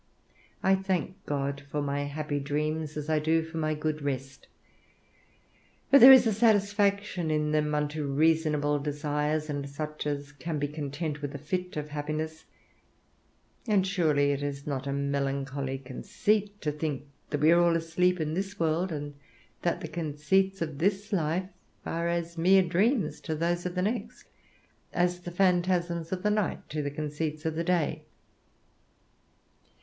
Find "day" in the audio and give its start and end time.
27.63-28.03